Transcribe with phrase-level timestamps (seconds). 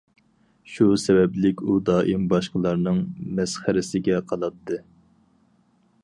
[0.75, 3.01] شۇ سەۋەبلىك ئۇ دائىم باشقىلارنىڭ
[3.41, 4.79] مەسخىرىسىگە قالاتتى.